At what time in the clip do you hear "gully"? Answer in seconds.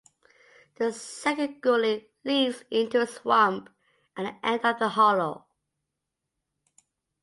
1.61-2.09